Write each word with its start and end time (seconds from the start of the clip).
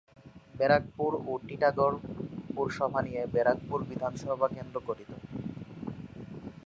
ব্যারাকপুর 0.55 1.11
ও 1.25 1.31
টিটাগড় 1.47 1.97
পুরসভা 2.55 2.99
নিয়ে 3.01 3.21
ব্যারাকপুর 3.33 3.79
বিধানসভা 3.89 4.47
কেন্দ্র 4.55 4.75
গঠিত। 4.87 5.11